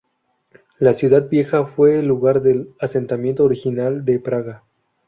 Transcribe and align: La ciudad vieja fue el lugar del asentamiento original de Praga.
La 0.79 0.93
ciudad 0.93 1.29
vieja 1.29 1.63
fue 1.63 1.99
el 1.99 2.07
lugar 2.07 2.41
del 2.41 2.73
asentamiento 2.79 3.43
original 3.45 4.03
de 4.03 4.19
Praga. 4.19 4.63